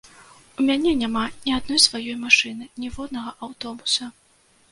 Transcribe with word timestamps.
У 0.61 0.63
мяне 0.69 0.93
няма 1.01 1.25
ні 1.43 1.51
адной 1.57 1.81
сваёй 1.87 2.17
машыны, 2.23 2.65
ніводнага 2.85 3.35
аўтобуса. 3.49 4.09